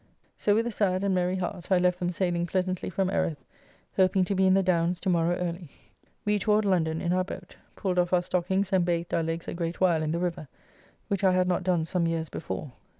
[0.35, 3.45] So with a sad and merry heart I left them sailing pleasantly from Erith,
[3.97, 5.69] hoping to be in the Downs tomorrow early.
[6.25, 7.55] We toward London in our boat.
[7.75, 10.47] Pulled off our stockings and bathed our legs a great while in the river,
[11.07, 12.71] which I had not done some years before.